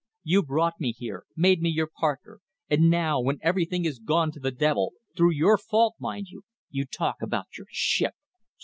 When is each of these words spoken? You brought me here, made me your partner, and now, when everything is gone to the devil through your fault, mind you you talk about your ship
You 0.23 0.41
brought 0.41 0.79
me 0.79 0.93
here, 0.93 1.25
made 1.35 1.61
me 1.61 1.69
your 1.69 1.85
partner, 1.85 2.39
and 2.71 2.89
now, 2.89 3.19
when 3.21 3.37
everything 3.43 3.85
is 3.85 3.99
gone 3.99 4.31
to 4.31 4.39
the 4.39 4.49
devil 4.49 4.93
through 5.15 5.33
your 5.33 5.59
fault, 5.59 5.93
mind 5.99 6.25
you 6.31 6.43
you 6.71 6.85
talk 6.85 7.17
about 7.21 7.55
your 7.55 7.67
ship 7.69 8.15